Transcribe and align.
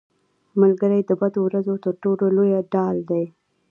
ملګری 0.61 0.99
د 1.05 1.11
بدو 1.19 1.39
ورځو 1.47 1.73
تر 1.83 1.93
ټولو 2.03 2.25
لویه 2.35 2.59
ډال 2.71 2.97
دی 3.09 3.23